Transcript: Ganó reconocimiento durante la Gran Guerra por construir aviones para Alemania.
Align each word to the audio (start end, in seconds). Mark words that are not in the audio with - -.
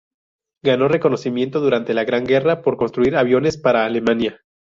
Ganó 0.63 0.87
reconocimiento 0.87 1.59
durante 1.59 1.93
la 1.93 2.03
Gran 2.05 2.25
Guerra 2.25 2.63
por 2.63 2.75
construir 2.75 3.15
aviones 3.15 3.59
para 3.59 3.85
Alemania. 3.85 4.41